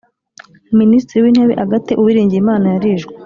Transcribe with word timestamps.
Minisitiri 0.79 1.23
w’intebe 1.23 1.53
Agathe 1.63 1.93
Uwiringiyimana 2.01 2.65
yarishwe 2.73 3.13